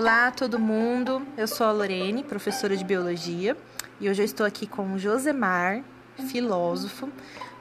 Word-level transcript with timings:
Olá 0.00 0.30
todo 0.30 0.58
mundo, 0.58 1.26
eu 1.36 1.46
sou 1.46 1.66
a 1.66 1.72
Lorene, 1.72 2.24
professora 2.24 2.74
de 2.74 2.82
Biologia, 2.82 3.54
e 4.00 4.08
hoje 4.08 4.22
eu 4.22 4.24
estou 4.24 4.46
aqui 4.46 4.66
com 4.66 4.94
o 4.94 4.98
Josemar, 4.98 5.82
filósofo, 6.26 7.10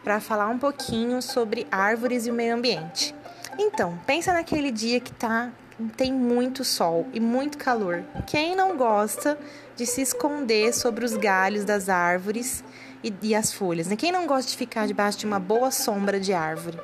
para 0.06 0.22
falar 0.22 0.48
um 0.48 0.58
pouquinho 0.58 1.22
sobre 1.22 1.68
árvores 1.70 2.26
e 2.26 2.32
o 2.32 2.34
meio 2.34 2.56
ambiente. 2.56 3.14
Então, 3.58 4.00
pensa 4.08 4.32
naquele 4.32 4.72
dia 4.72 5.02
que 5.02 5.12
tá, 5.12 5.52
tem 5.98 6.14
muito 6.14 6.64
sol 6.64 7.06
e 7.14 7.20
muito 7.20 7.58
calor. 7.58 8.06
Quem 8.26 8.56
não 8.56 8.78
gosta 8.78 9.38
de 9.76 9.86
se 9.86 10.02
esconder 10.02 10.74
sobre 10.74 11.04
os 11.04 11.18
galhos 11.18 11.66
das 11.66 11.90
árvores 11.90 12.64
e, 13.04 13.14
e 13.22 13.36
as 13.36 13.52
folhas? 13.52 13.88
Né? 13.88 13.98
Quem 13.98 14.14
não 14.14 14.26
gosta 14.26 14.50
de 14.50 14.56
ficar 14.56 14.88
debaixo 14.88 15.18
de 15.18 15.26
uma 15.26 15.42
boa 15.42 15.72
sombra 15.72 16.18
de 16.18 16.32
árvore? 16.32 16.80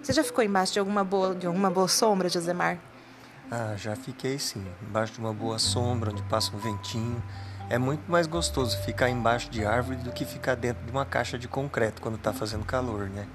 Você 0.00 0.12
já 0.12 0.22
ficou 0.22 0.44
embaixo 0.44 0.74
de 0.74 0.78
alguma 0.78 1.02
boa, 1.02 1.34
de 1.34 1.48
alguma 1.48 1.68
boa 1.68 1.88
sombra, 1.88 2.28
Josemar? 2.28 2.89
Ah, 3.50 3.74
já 3.76 3.96
fiquei 3.96 4.38
sim, 4.38 4.64
embaixo 4.80 5.14
de 5.14 5.18
uma 5.18 5.34
boa 5.34 5.58
sombra, 5.58 6.12
onde 6.12 6.22
passa 6.22 6.54
um 6.54 6.58
ventinho. 6.58 7.20
É 7.68 7.78
muito 7.78 8.08
mais 8.08 8.28
gostoso 8.28 8.78
ficar 8.78 9.10
embaixo 9.10 9.50
de 9.50 9.64
árvore 9.64 9.96
do 9.96 10.12
que 10.12 10.24
ficar 10.24 10.54
dentro 10.54 10.84
de 10.84 10.90
uma 10.92 11.04
caixa 11.04 11.36
de 11.36 11.48
concreto 11.48 12.00
quando 12.00 12.14
está 12.14 12.32
fazendo 12.32 12.64
calor, 12.64 13.08
né? 13.08 13.26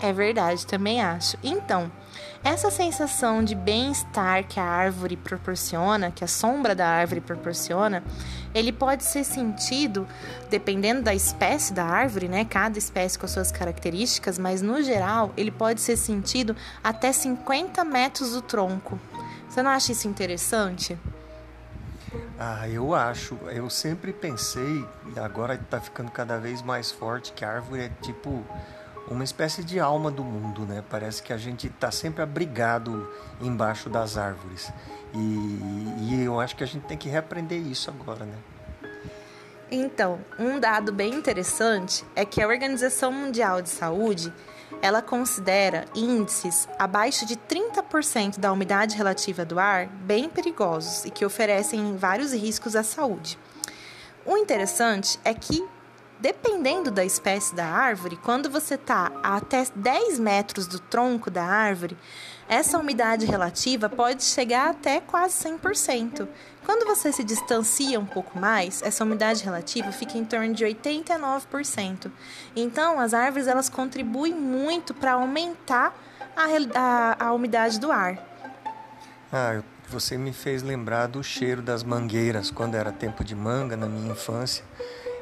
É 0.00 0.12
verdade, 0.12 0.66
também 0.66 1.02
acho. 1.02 1.36
Então, 1.42 1.90
essa 2.44 2.70
sensação 2.70 3.42
de 3.42 3.54
bem-estar 3.54 4.46
que 4.46 4.60
a 4.60 4.64
árvore 4.64 5.16
proporciona, 5.16 6.10
que 6.10 6.22
a 6.22 6.28
sombra 6.28 6.74
da 6.74 6.86
árvore 6.86 7.20
proporciona, 7.20 8.04
ele 8.54 8.70
pode 8.70 9.02
ser 9.02 9.24
sentido 9.24 10.06
dependendo 10.48 11.02
da 11.02 11.14
espécie 11.14 11.72
da 11.72 11.84
árvore, 11.84 12.28
né? 12.28 12.44
Cada 12.44 12.78
espécie 12.78 13.18
com 13.18 13.26
as 13.26 13.32
suas 13.32 13.50
características, 13.50 14.38
mas 14.38 14.62
no 14.62 14.82
geral, 14.82 15.32
ele 15.36 15.50
pode 15.50 15.80
ser 15.80 15.96
sentido 15.96 16.54
até 16.84 17.12
50 17.12 17.82
metros 17.84 18.32
do 18.32 18.42
tronco. 18.42 18.98
Você 19.48 19.62
não 19.62 19.70
acha 19.70 19.92
isso 19.92 20.06
interessante? 20.06 20.98
Ah, 22.38 22.68
eu 22.68 22.94
acho. 22.94 23.36
Eu 23.50 23.68
sempre 23.68 24.12
pensei, 24.12 24.84
e 25.14 25.18
agora 25.18 25.54
está 25.54 25.80
ficando 25.80 26.10
cada 26.10 26.38
vez 26.38 26.62
mais 26.62 26.90
forte, 26.90 27.32
que 27.32 27.44
a 27.44 27.50
árvore 27.50 27.82
é 27.82 27.90
tipo 28.02 28.44
uma 29.10 29.24
espécie 29.24 29.64
de 29.64 29.80
alma 29.80 30.10
do 30.10 30.22
mundo, 30.22 30.62
né? 30.62 30.84
Parece 30.88 31.22
que 31.22 31.32
a 31.32 31.36
gente 31.38 31.66
está 31.66 31.90
sempre 31.90 32.22
abrigado 32.22 33.10
embaixo 33.40 33.88
das 33.88 34.16
árvores. 34.16 34.70
E, 35.14 35.18
e, 35.18 36.24
eu 36.24 36.38
acho 36.38 36.54
que 36.54 36.62
a 36.62 36.66
gente 36.66 36.84
tem 36.84 36.96
que 36.96 37.08
reaprender 37.08 37.58
isso 37.58 37.90
agora, 37.90 38.24
né? 38.24 38.36
Então, 39.70 40.18
um 40.38 40.58
dado 40.58 40.92
bem 40.92 41.14
interessante 41.14 42.04
é 42.14 42.24
que 42.24 42.42
a 42.42 42.46
Organização 42.46 43.10
Mundial 43.10 43.60
de 43.60 43.68
Saúde 43.68 44.32
ela 44.80 45.02
considera 45.02 45.86
índices 45.94 46.68
abaixo 46.78 47.26
de 47.26 47.36
30% 47.36 48.38
da 48.38 48.52
umidade 48.52 48.96
relativa 48.96 49.44
do 49.44 49.58
ar 49.58 49.86
bem 49.86 50.28
perigosos 50.28 51.04
e 51.04 51.10
que 51.10 51.24
oferecem 51.24 51.96
vários 51.96 52.32
riscos 52.32 52.76
à 52.76 52.82
saúde. 52.82 53.38
O 54.24 54.36
interessante 54.36 55.18
é 55.24 55.32
que 55.32 55.66
Dependendo 56.20 56.90
da 56.90 57.04
espécie 57.04 57.54
da 57.54 57.64
árvore, 57.64 58.16
quando 58.16 58.50
você 58.50 58.74
está 58.74 59.12
a 59.22 59.36
até 59.36 59.64
10 59.72 60.18
metros 60.18 60.66
do 60.66 60.80
tronco 60.80 61.30
da 61.30 61.44
árvore, 61.44 61.96
essa 62.48 62.76
umidade 62.76 63.24
relativa 63.24 63.88
pode 63.88 64.24
chegar 64.24 64.70
até 64.70 65.00
quase 65.00 65.48
100%. 65.48 66.26
Quando 66.64 66.86
você 66.86 67.12
se 67.12 67.22
distancia 67.22 68.00
um 68.00 68.04
pouco 68.04 68.36
mais, 68.36 68.82
essa 68.82 69.04
umidade 69.04 69.44
relativa 69.44 69.92
fica 69.92 70.18
em 70.18 70.24
torno 70.24 70.52
de 70.52 70.64
89%. 70.64 72.10
Então, 72.56 72.98
as 72.98 73.14
árvores 73.14 73.46
elas 73.46 73.68
contribuem 73.68 74.34
muito 74.34 74.92
para 74.92 75.12
aumentar 75.12 75.96
a, 76.36 76.46
a, 76.74 77.26
a 77.26 77.32
umidade 77.32 77.78
do 77.78 77.92
ar. 77.92 78.18
Ah, 79.32 79.62
você 79.88 80.18
me 80.18 80.32
fez 80.32 80.64
lembrar 80.64 81.06
do 81.06 81.22
cheiro 81.22 81.62
das 81.62 81.84
mangueiras 81.84 82.50
quando 82.50 82.74
era 82.74 82.90
tempo 82.90 83.22
de 83.22 83.36
manga 83.36 83.76
na 83.76 83.86
minha 83.86 84.12
infância 84.12 84.64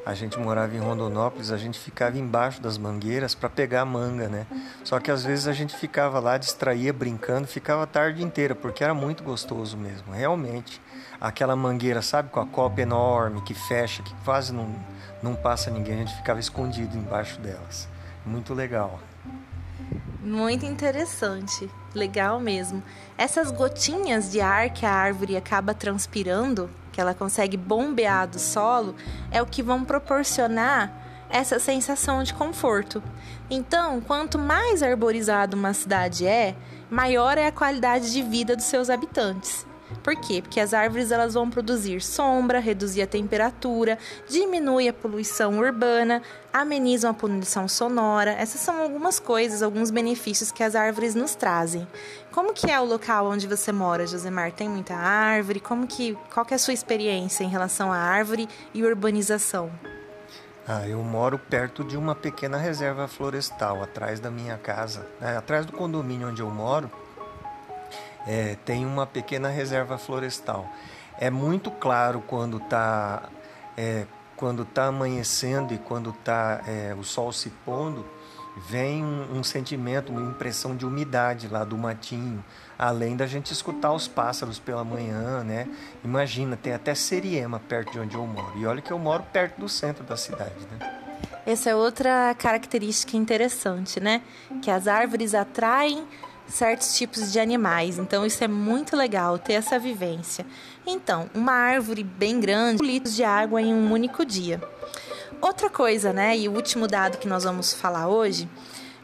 a 0.06 0.14
gente 0.14 0.38
morava 0.38 0.72
em 0.76 0.78
Rondonópolis, 0.78 1.50
a 1.50 1.56
gente 1.56 1.80
ficava 1.80 2.16
embaixo 2.16 2.62
das 2.62 2.78
mangueiras 2.78 3.34
para 3.34 3.48
pegar 3.48 3.84
manga, 3.84 4.28
né? 4.28 4.46
Só 4.84 5.00
que 5.00 5.10
às 5.10 5.24
vezes 5.24 5.48
a 5.48 5.52
gente 5.52 5.76
ficava 5.76 6.20
lá, 6.20 6.38
distraía, 6.38 6.92
brincando, 6.92 7.48
ficava 7.48 7.82
a 7.82 7.86
tarde 7.88 8.22
inteira, 8.22 8.54
porque 8.54 8.84
era 8.84 8.94
muito 8.94 9.24
gostoso 9.24 9.76
mesmo, 9.76 10.12
realmente. 10.12 10.80
Aquela 11.20 11.56
mangueira, 11.56 12.02
sabe, 12.02 12.30
com 12.30 12.38
a 12.38 12.46
copa 12.46 12.80
enorme, 12.80 13.40
que 13.40 13.52
fecha, 13.52 14.00
que 14.00 14.14
quase 14.24 14.52
não, 14.52 14.72
não 15.20 15.34
passa 15.34 15.72
ninguém, 15.72 15.94
a 15.94 15.98
gente 15.98 16.14
ficava 16.14 16.38
escondido 16.38 16.96
embaixo 16.96 17.40
delas. 17.40 17.88
Muito 18.24 18.54
legal. 18.54 19.00
Muito 20.22 20.64
interessante, 20.64 21.68
legal 21.92 22.38
mesmo. 22.38 22.80
Essas 23.18 23.50
gotinhas 23.50 24.30
de 24.30 24.40
ar 24.40 24.70
que 24.70 24.86
a 24.86 24.92
árvore 24.92 25.36
acaba 25.36 25.74
transpirando 25.74 26.70
que 26.96 27.00
ela 27.02 27.12
consegue 27.12 27.58
bombear 27.58 28.26
do 28.26 28.38
solo, 28.38 28.94
é 29.30 29.42
o 29.42 29.44
que 29.44 29.62
vão 29.62 29.84
proporcionar 29.84 30.90
essa 31.28 31.58
sensação 31.58 32.22
de 32.22 32.32
conforto. 32.32 33.02
Então, 33.50 34.00
quanto 34.00 34.38
mais 34.38 34.82
arborizada 34.82 35.54
uma 35.54 35.74
cidade 35.74 36.26
é, 36.26 36.56
maior 36.88 37.36
é 37.36 37.48
a 37.48 37.52
qualidade 37.52 38.10
de 38.10 38.22
vida 38.22 38.56
dos 38.56 38.64
seus 38.64 38.88
habitantes. 38.88 39.66
Por 40.02 40.16
quê? 40.16 40.42
Porque 40.42 40.58
as 40.58 40.74
árvores 40.74 41.10
elas 41.10 41.34
vão 41.34 41.48
produzir 41.48 42.00
sombra, 42.02 42.58
reduzir 42.58 43.02
a 43.02 43.06
temperatura, 43.06 43.98
diminui 44.28 44.88
a 44.88 44.92
poluição 44.92 45.58
urbana, 45.58 46.22
amenizam 46.52 47.10
a 47.10 47.14
poluição 47.14 47.68
sonora. 47.68 48.32
Essas 48.32 48.60
são 48.60 48.82
algumas 48.82 49.20
coisas, 49.20 49.62
alguns 49.62 49.90
benefícios 49.90 50.50
que 50.50 50.62
as 50.62 50.74
árvores 50.74 51.14
nos 51.14 51.34
trazem. 51.34 51.86
Como 52.32 52.52
que 52.52 52.70
é 52.70 52.80
o 52.80 52.84
local 52.84 53.26
onde 53.26 53.46
você 53.46 53.70
mora, 53.70 54.06
Josemar? 54.06 54.52
Tem 54.52 54.68
muita 54.68 54.94
árvore? 54.94 55.60
Como 55.60 55.86
que, 55.86 56.16
qual 56.32 56.44
que 56.44 56.54
é 56.54 56.56
a 56.56 56.58
sua 56.58 56.74
experiência 56.74 57.44
em 57.44 57.48
relação 57.48 57.92
à 57.92 57.96
árvore 57.96 58.48
e 58.74 58.84
urbanização? 58.84 59.70
Ah, 60.68 60.86
eu 60.88 61.00
moro 61.00 61.38
perto 61.38 61.84
de 61.84 61.96
uma 61.96 62.14
pequena 62.14 62.56
reserva 62.56 63.06
florestal 63.06 63.84
atrás 63.84 64.18
da 64.18 64.32
minha 64.32 64.58
casa, 64.58 65.06
né? 65.20 65.36
atrás 65.36 65.64
do 65.64 65.72
condomínio 65.72 66.28
onde 66.28 66.42
eu 66.42 66.50
moro 66.50 66.90
é, 68.26 68.56
tem 68.64 68.84
uma 68.84 69.06
pequena 69.06 69.48
reserva 69.48 69.96
florestal. 69.96 70.68
É 71.18 71.30
muito 71.30 71.70
claro 71.70 72.22
quando 72.26 72.58
está 72.58 73.22
é, 73.76 74.06
quando 74.36 74.64
tá 74.64 74.86
amanhecendo 74.86 75.72
e 75.72 75.78
quando 75.78 76.10
está 76.10 76.60
é, 76.66 76.94
o 76.98 77.02
sol 77.02 77.32
se 77.32 77.48
pondo, 77.64 78.04
vem 78.68 79.02
um, 79.02 79.38
um, 79.38 79.42
sentimento, 79.42 80.12
uma 80.12 80.30
impressão 80.30 80.76
de 80.76 80.84
umidade 80.86 81.48
lá 81.48 81.64
do 81.64 81.76
matinho, 81.76 82.44
além 82.78 83.16
da 83.16 83.26
gente 83.26 83.52
escutar 83.52 83.92
os 83.92 84.06
pássaros 84.06 84.58
pela 84.58 84.84
manhã, 84.84 85.42
né? 85.42 85.68
Imagina, 86.04 86.56
tem 86.56 86.72
até 86.72 86.94
seriema 86.94 87.58
perto 87.58 87.92
de 87.92 88.00
onde 88.00 88.14
eu 88.14 88.26
moro. 88.26 88.58
E 88.58 88.66
olha 88.66 88.80
que 88.80 88.90
eu 88.90 88.98
moro 88.98 89.22
perto 89.32 89.58
do 89.58 89.68
centro 89.68 90.04
da 90.04 90.16
cidade, 90.16 90.66
né? 90.70 91.02
Essa 91.46 91.70
é 91.70 91.74
outra 91.74 92.34
característica 92.34 93.16
interessante, 93.16 94.00
né? 94.00 94.22
Que 94.62 94.70
as 94.70 94.88
árvores 94.88 95.34
atraem 95.34 96.06
certos 96.48 96.96
tipos 96.96 97.32
de 97.32 97.40
animais. 97.40 97.98
Então 97.98 98.24
isso 98.24 98.42
é 98.42 98.48
muito 98.48 98.96
legal 98.96 99.38
ter 99.38 99.54
essa 99.54 99.78
vivência. 99.78 100.46
Então, 100.86 101.28
uma 101.34 101.52
árvore 101.52 102.04
bem 102.04 102.38
grande, 102.38 102.82
litros 102.82 103.14
de 103.14 103.24
água 103.24 103.60
em 103.60 103.74
um 103.74 103.92
único 103.92 104.24
dia. 104.24 104.62
Outra 105.40 105.68
coisa, 105.68 106.12
né, 106.12 106.36
e 106.36 106.48
o 106.48 106.52
último 106.52 106.86
dado 106.86 107.18
que 107.18 107.28
nós 107.28 107.44
vamos 107.44 107.74
falar 107.74 108.08
hoje, 108.08 108.48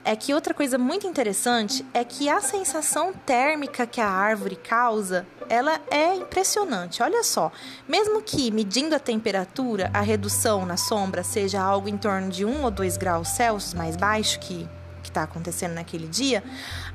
é 0.05 0.17
que 0.17 0.35
outra 0.35 0.53
coisa 0.53 0.79
muito 0.79 1.07
interessante 1.07 1.85
é 1.95 2.05
que 2.05 2.29
a 2.29 2.41
sensação 2.41 3.13
térmica 3.13 3.87
que 3.87 4.01
a 4.01 4.09
árvore 4.09 4.57
causa, 4.57 5.27
ela 5.49 5.81
é 5.91 6.15
impressionante. 6.15 7.03
Olha 7.03 7.23
só, 7.23 7.53
mesmo 7.87 8.23
que 8.23 8.51
medindo 8.51 8.95
a 8.95 8.99
temperatura, 8.99 9.91
a 9.93 10.01
redução 10.01 10.67
na 10.67 10.77
sombra 10.77 11.23
seja 11.23 11.61
algo 11.61 11.89
em 11.89 11.97
torno 11.97 12.31
de 12.31 12.45
1 12.45 12.65
ou 12.65 12.71
2 12.71 12.97
graus 12.97 13.29
Celsius 13.29 13.75
mais 13.75 13.97
baixo 13.97 14.41
que 14.41 14.69
está 15.13 15.23
acontecendo 15.23 15.75
naquele 15.75 16.09
dia, 16.09 16.43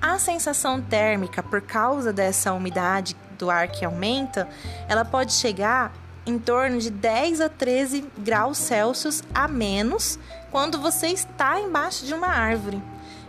a 0.02 0.20
sensação 0.20 0.82
térmica, 0.82 1.42
por 1.42 1.62
causa 1.62 2.12
dessa 2.12 2.52
umidade 2.52 3.16
do 3.38 3.50
ar 3.50 3.68
que 3.68 3.86
aumenta, 3.86 4.48
ela 4.90 5.06
pode 5.06 5.34
chegar 5.34 5.94
em 6.26 6.38
torno 6.38 6.80
de 6.80 6.90
10 6.90 7.40
a 7.40 7.48
13 7.48 8.06
graus 8.18 8.58
Celsius 8.58 9.24
a 9.34 9.48
menos 9.48 10.20
quando 10.52 10.80
você 10.80 11.08
está 11.08 11.60
embaixo 11.60 12.06
de 12.06 12.14
uma 12.14 12.28
árvore. 12.28 12.82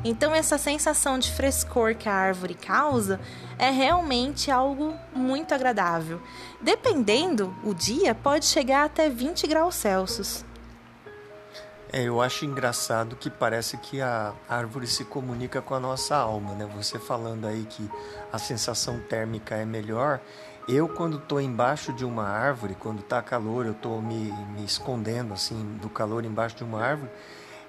Então, 0.05 0.35
essa 0.35 0.57
sensação 0.59 1.19
de 1.19 1.31
frescor 1.33 1.95
que 1.95 2.09
a 2.09 2.15
árvore 2.15 2.55
causa 2.55 3.21
é 3.59 3.71
realmente 3.71 4.51
algo 4.51 4.95
muito 5.15 5.53
agradável. 5.53 6.21
Dependendo 6.61 7.55
o 7.65 7.75
dia, 7.75 8.15
pode 8.15 8.47
chegar 8.47 8.85
até 8.85 9.09
20 9.11 9.47
graus 9.49 9.75
Celsius. 9.75 10.45
É, 11.91 12.03
eu 12.03 12.21
acho 12.21 12.45
engraçado 12.45 13.17
que 13.17 13.31
parece 13.31 13.79
que 13.79 14.03
a 14.03 14.35
árvore 14.47 14.87
se 14.87 15.07
comunica 15.07 15.63
com 15.63 15.75
a 15.75 15.81
nossa 15.81 16.15
alma, 16.17 16.53
né? 16.55 16.69
Você 16.77 16.99
falando 16.99 17.47
aí 17.47 17.65
que 17.65 17.91
a 18.31 18.39
sensação 18.39 19.01
térmica 19.01 19.55
é 19.55 19.65
melhor. 19.65 20.21
Eu, 20.69 20.87
quando 20.87 21.17
estou 21.17 21.41
embaixo 21.41 21.91
de 21.95 22.05
uma 22.05 22.29
árvore, 22.29 22.77
quando 22.79 23.01
está 23.01 23.23
calor, 23.23 23.65
eu 23.65 23.73
estou 23.73 24.03
me, 24.03 24.31
me 24.55 24.67
escondendo 24.67 25.33
assim 25.33 25.79
do 25.81 25.89
calor 25.89 26.27
embaixo 26.27 26.57
de 26.57 26.65
uma 26.65 26.85
árvore, 26.85 27.11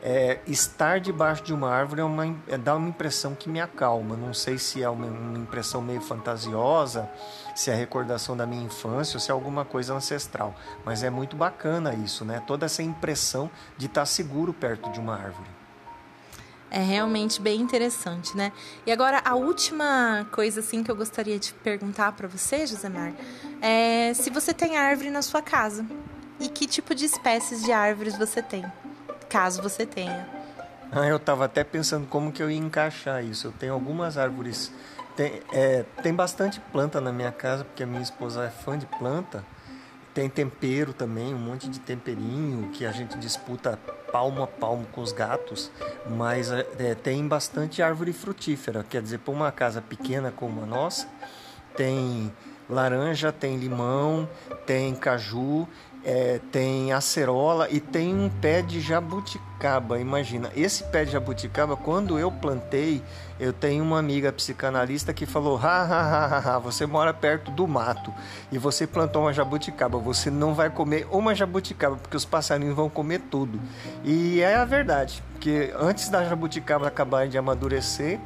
é, 0.01 0.39
estar 0.47 0.99
debaixo 0.99 1.43
de 1.43 1.53
uma 1.53 1.69
árvore 1.69 2.01
é 2.01 2.03
uma, 2.03 2.25
é, 2.47 2.57
dá 2.57 2.75
uma 2.75 2.87
impressão 2.87 3.35
que 3.35 3.49
me 3.49 3.59
acalma. 3.59 4.15
Não 4.15 4.33
sei 4.33 4.57
se 4.57 4.81
é 4.81 4.89
uma, 4.89 5.05
uma, 5.05 5.37
impressão 5.37 5.81
meio 5.81 6.01
fantasiosa, 6.01 7.09
se 7.55 7.69
é 7.69 7.75
recordação 7.75 8.35
da 8.35 8.45
minha 8.45 8.63
infância 8.63 9.17
ou 9.17 9.19
se 9.19 9.29
é 9.29 9.33
alguma 9.33 9.65
coisa 9.65 9.93
ancestral. 9.93 10.55
Mas 10.85 11.03
é 11.03 11.09
muito 11.09 11.35
bacana 11.35 11.93
isso, 11.93 12.23
né? 12.23 12.41
Toda 12.47 12.65
essa 12.65 12.81
impressão 12.81 13.49
de 13.77 13.87
estar 13.87 14.05
seguro 14.05 14.53
perto 14.53 14.89
de 14.91 14.99
uma 14.99 15.15
árvore. 15.15 15.49
É 16.71 16.79
realmente 16.79 17.41
bem 17.41 17.59
interessante, 17.59 18.37
né? 18.37 18.51
E 18.85 18.91
agora 18.91 19.21
a 19.25 19.33
última 19.33 20.27
coisa 20.31 20.59
assim 20.59 20.83
que 20.83 20.91
eu 20.91 20.95
gostaria 20.95 21.39
de 21.39 21.51
perguntar 21.51 22.11
para 22.11 22.27
você, 22.27 22.65
Josemar, 22.67 23.11
é 23.59 24.13
se 24.13 24.29
você 24.29 24.53
tem 24.53 24.77
árvore 24.77 25.09
na 25.09 25.23
sua 25.23 25.41
casa 25.41 25.83
e 26.39 26.47
que 26.47 26.67
tipo 26.67 26.93
de 26.93 27.05
espécies 27.05 27.63
de 27.63 27.71
árvores 27.71 28.15
você 28.15 28.41
tem 28.41 28.63
caso 29.29 29.61
você 29.61 29.85
tenha. 29.85 30.27
Ah, 30.91 31.07
eu 31.07 31.17
estava 31.17 31.45
até 31.45 31.63
pensando 31.63 32.07
como 32.07 32.31
que 32.31 32.41
eu 32.41 32.49
ia 32.49 32.57
encaixar 32.57 33.23
isso. 33.23 33.47
Eu 33.47 33.51
tenho 33.51 33.73
algumas 33.73 34.17
árvores, 34.17 34.73
tem, 35.15 35.41
é, 35.53 35.85
tem 36.01 36.13
bastante 36.13 36.59
planta 36.59 36.99
na 36.99 37.13
minha 37.13 37.31
casa, 37.31 37.63
porque 37.63 37.83
a 37.83 37.85
minha 37.85 38.01
esposa 38.01 38.45
é 38.45 38.49
fã 38.49 38.77
de 38.77 38.87
planta. 38.87 39.45
Tem 40.15 40.27
tempero 40.27 40.91
também, 40.91 41.33
um 41.33 41.37
monte 41.37 41.69
de 41.69 41.79
temperinho 41.79 42.71
que 42.71 42.85
a 42.85 42.91
gente 42.91 43.15
disputa 43.19 43.77
palmo 44.11 44.41
a 44.41 44.47
palmo 44.47 44.87
com 44.91 45.01
os 45.01 45.11
gatos, 45.11 45.71
mas 46.09 46.51
é, 46.51 46.65
é 46.79 46.95
tem 46.95 47.27
bastante 47.27 47.83
árvore 47.83 48.11
frutífera. 48.11 48.83
Quer 48.83 49.03
dizer, 49.03 49.19
para 49.19 49.31
uma 49.31 49.51
casa 49.51 49.83
pequena 49.83 50.31
como 50.31 50.63
a 50.63 50.65
nossa, 50.65 51.07
tem 51.77 52.33
laranja, 52.67 53.31
tem 53.31 53.57
limão, 53.57 54.27
tem 54.65 54.95
caju 54.95 55.67
é, 56.03 56.39
tem 56.51 56.93
acerola 56.93 57.67
e 57.69 57.79
tem 57.79 58.15
um 58.15 58.29
pé 58.29 58.61
de 58.61 58.79
jabuticaba. 58.79 59.99
Imagina, 59.99 60.49
esse 60.55 60.83
pé 60.85 61.03
de 61.03 61.11
jabuticaba, 61.11 61.75
quando 61.75 62.17
eu 62.17 62.31
plantei, 62.31 63.03
eu 63.39 63.51
tenho 63.51 63.83
uma 63.83 63.99
amiga 63.99 64.31
psicanalista 64.31 65.13
que 65.13 65.25
falou: 65.25 65.57
ha, 65.57 65.83
ha, 65.83 66.25
ha, 66.25 66.55
ha, 66.55 66.59
você 66.59 66.85
mora 66.85 67.13
perto 67.13 67.51
do 67.51 67.67
mato 67.67 68.13
e 68.51 68.57
você 68.57 68.87
plantou 68.87 69.23
uma 69.23 69.33
jabuticaba, 69.33 69.97
você 69.97 70.29
não 70.29 70.53
vai 70.53 70.69
comer 70.69 71.07
uma 71.11 71.35
jabuticaba 71.35 71.97
porque 71.97 72.17
os 72.17 72.25
passarinhos 72.25 72.75
vão 72.75 72.89
comer 72.89 73.19
tudo. 73.29 73.59
E 74.03 74.41
é 74.41 74.55
a 74.55 74.65
verdade, 74.65 75.21
porque 75.33 75.73
antes 75.77 76.09
da 76.09 76.23
jabuticaba 76.23 76.87
acabar 76.87 77.27
de 77.27 77.37
amadurecer, 77.37 78.19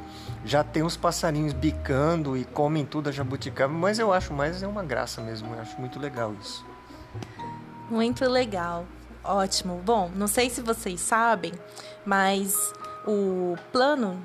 já 0.44 0.62
tem 0.62 0.82
os 0.82 0.96
passarinhos 0.96 1.52
bicando 1.52 2.36
e 2.36 2.44
comem 2.44 2.84
tudo 2.84 3.08
a 3.08 3.12
jabuticaba, 3.12 3.72
mas 3.72 3.98
eu 3.98 4.12
acho 4.12 4.32
mais 4.32 4.62
é 4.62 4.66
uma 4.66 4.84
graça 4.84 5.20
mesmo, 5.22 5.54
eu 5.54 5.60
acho 5.60 5.80
muito 5.80 5.98
legal 5.98 6.32
isso. 6.40 6.73
Muito 7.90 8.24
legal. 8.28 8.86
Ótimo. 9.22 9.80
Bom, 9.84 10.10
não 10.14 10.26
sei 10.26 10.50
se 10.50 10.60
vocês 10.60 11.00
sabem, 11.00 11.52
mas 12.04 12.72
o 13.06 13.56
plano 13.72 14.20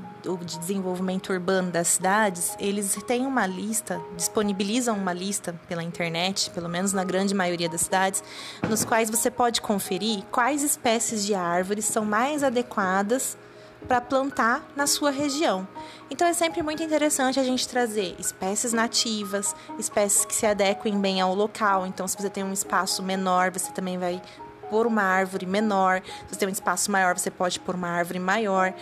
de 0.46 0.60
desenvolvimento 0.60 1.32
urbano 1.32 1.72
das 1.72 1.88
cidades, 1.90 2.56
eles 2.60 2.98
têm 3.08 3.26
uma 3.26 3.46
lista, 3.46 4.02
disponibilizam 4.16 4.98
uma 4.98 5.14
lista 5.14 5.54
pela 5.68 5.84
internet, 5.84 6.50
pelo 6.52 6.68
menos 6.68 6.92
na 6.92 7.04
grande 7.04 7.34
maioria 7.34 7.70
das 7.70 7.82
cidades, 7.82 8.24
nos 8.68 8.84
quais 8.84 9.10
você 9.10 9.32
pode 9.32 9.62
conferir 9.62 10.24
quais 10.32 10.64
espécies 10.64 11.26
de 11.26 11.34
árvores 11.34 11.86
são 11.86 12.04
mais 12.04 12.44
adequadas 12.44 13.38
para 13.88 14.02
plantar 14.02 14.64
na 14.76 14.86
sua 14.86 15.10
região. 15.10 15.68
Então 16.10 16.28
é 16.28 16.34
sempre 16.34 16.62
muito 16.62 16.84
interessante 16.84 17.40
a 17.40 17.44
gente 17.44 17.68
trazer 17.68 18.16
espécies 18.20 18.74
nativas, 18.74 19.56
espécies 19.78 20.26
que 20.26 20.36
se 20.36 20.46
adequem 20.46 21.00
bem 21.00 21.22
ao 21.22 21.34
local. 21.34 21.86
Então, 21.86 22.08
se 22.08 22.18
você 22.18 22.30
tem 22.30 22.44
um 22.44 22.54
espaço 22.54 23.02
menor, 23.04 23.52
você 23.52 23.72
também 23.72 23.98
vai 23.98 24.22
pôr 24.70 24.86
uma 24.86 25.04
árvore 25.04 25.46
menor. 25.46 26.02
Se 26.28 26.34
você 26.34 26.40
tem 26.40 26.50
um 26.50 26.52
espaço 26.52 26.92
maior, 26.92 27.18
você 27.18 27.32
pode 27.32 27.60
pôr 27.60 27.76
uma 27.76 27.90
árvore 27.90 28.20
maior. 28.20 28.74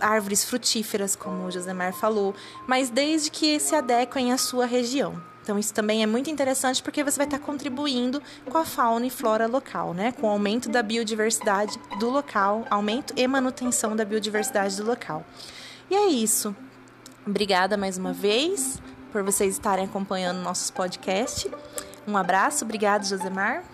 Árvores 0.00 0.44
frutíferas, 0.44 1.14
como 1.14 1.46
o 1.46 1.50
Josemar 1.50 1.92
falou, 1.92 2.34
mas 2.66 2.90
desde 2.90 3.30
que 3.30 3.58
se 3.60 3.74
adequem 3.74 4.32
à 4.32 4.38
sua 4.38 4.66
região. 4.66 5.33
Então, 5.44 5.58
isso 5.58 5.74
também 5.74 6.02
é 6.02 6.06
muito 6.06 6.30
interessante 6.30 6.82
porque 6.82 7.04
você 7.04 7.18
vai 7.18 7.26
estar 7.26 7.38
contribuindo 7.38 8.22
com 8.50 8.56
a 8.56 8.64
fauna 8.64 9.04
e 9.04 9.10
flora 9.10 9.46
local, 9.46 9.92
né? 9.92 10.10
Com 10.10 10.26
o 10.26 10.30
aumento 10.30 10.70
da 10.70 10.82
biodiversidade 10.82 11.78
do 12.00 12.08
local, 12.08 12.64
aumento 12.70 13.12
e 13.14 13.28
manutenção 13.28 13.94
da 13.94 14.06
biodiversidade 14.06 14.74
do 14.78 14.86
local. 14.86 15.22
E 15.90 15.94
é 15.94 16.06
isso. 16.06 16.56
Obrigada 17.26 17.76
mais 17.76 17.98
uma 17.98 18.14
vez 18.14 18.80
por 19.12 19.22
vocês 19.22 19.52
estarem 19.52 19.84
acompanhando 19.84 20.38
nossos 20.38 20.70
podcasts. 20.70 21.52
Um 22.08 22.16
abraço, 22.16 22.64
obrigado, 22.64 23.04
Josemar. 23.04 23.64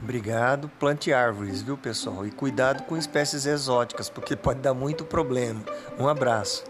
Obrigado. 0.00 0.68
Plante 0.78 1.12
árvores, 1.12 1.62
viu, 1.62 1.76
pessoal? 1.76 2.24
E 2.24 2.30
cuidado 2.30 2.84
com 2.84 2.96
espécies 2.96 3.44
exóticas, 3.44 4.08
porque 4.08 4.36
pode 4.36 4.60
dar 4.60 4.72
muito 4.72 5.04
problema. 5.04 5.64
Um 5.98 6.06
abraço. 6.06 6.62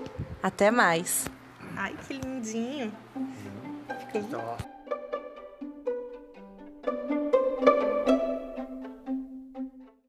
Até 0.43 0.71
mais. 0.71 1.27
Ai, 1.77 1.95
que 2.07 2.15
lindinho. 2.15 2.93
Fica... 4.13 4.72